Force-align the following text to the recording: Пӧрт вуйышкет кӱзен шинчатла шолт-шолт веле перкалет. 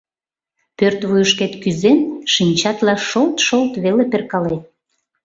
Пӧрт 0.77 0.99
вуйышкет 1.09 1.53
кӱзен 1.61 1.99
шинчатла 2.33 2.95
шолт-шолт 3.09 3.73
веле 3.83 4.03
перкалет. 4.11 4.63